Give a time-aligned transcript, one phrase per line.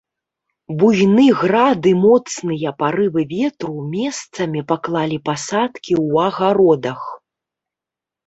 [0.77, 7.01] Буйны град і моцныя парывы ветру месцамі паклалі пасадкі ў агародах.